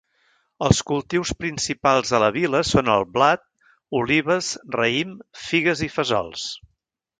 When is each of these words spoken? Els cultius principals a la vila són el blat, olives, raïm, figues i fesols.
Els 0.67 0.77
cultius 0.91 1.33
principals 1.43 2.13
a 2.19 2.21
la 2.23 2.29
vila 2.37 2.63
són 2.71 2.89
el 2.95 3.05
blat, 3.19 3.45
olives, 4.01 4.49
raïm, 4.79 5.15
figues 5.45 5.85
i 5.91 5.95
fesols. 6.01 6.51